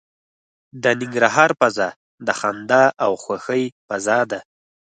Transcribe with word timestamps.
د 0.83 0.85
ننګرهار 0.99 1.51
فضا 1.59 1.87
د 2.27 2.29
خندا 2.39 2.83
او 3.03 3.11
خوښۍ 3.23 3.63
فضا 3.87 4.19
ده. 4.31 4.39